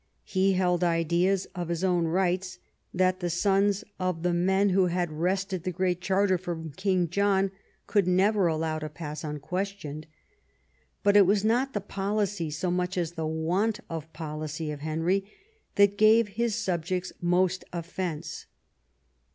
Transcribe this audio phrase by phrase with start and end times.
[0.25, 2.57] He held ideas of his own rights
[2.91, 7.51] that the sons of the men who had wrested the Great Charter from King John
[7.85, 10.07] could never allow to pass unquestioned.
[11.03, 15.23] But it was not tlie policy so much as the want of policy of Henry
[15.75, 18.47] that gave his subjects most offence.